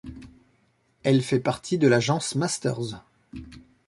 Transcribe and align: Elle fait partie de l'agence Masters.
Elle 1.03 1.21
fait 1.21 1.39
partie 1.39 1.77
de 1.77 1.87
l'agence 1.87 2.33
Masters. 2.33 2.95